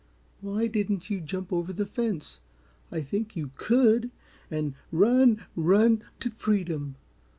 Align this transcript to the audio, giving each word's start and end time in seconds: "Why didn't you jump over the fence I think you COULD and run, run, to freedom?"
"Why 0.39 0.65
didn't 0.65 1.11
you 1.11 1.21
jump 1.21 1.53
over 1.53 1.71
the 1.71 1.85
fence 1.85 2.39
I 2.91 3.03
think 3.03 3.35
you 3.35 3.51
COULD 3.55 4.09
and 4.49 4.73
run, 4.91 5.45
run, 5.55 6.03
to 6.21 6.31
freedom?" 6.31 6.95